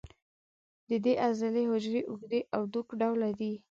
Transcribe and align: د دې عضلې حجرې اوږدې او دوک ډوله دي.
د 0.89 0.91
دې 1.05 1.13
عضلې 1.25 1.63
حجرې 1.71 2.01
اوږدې 2.09 2.41
او 2.55 2.61
دوک 2.73 2.87
ډوله 2.99 3.29
دي. 3.39 3.51